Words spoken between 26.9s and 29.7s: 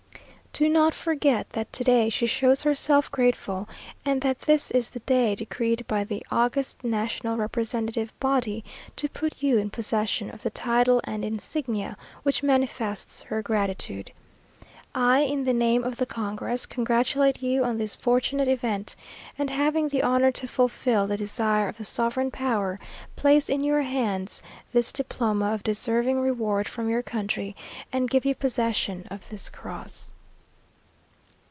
country, and give you possession of this